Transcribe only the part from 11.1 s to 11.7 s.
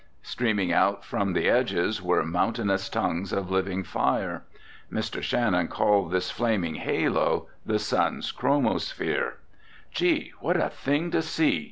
to see!"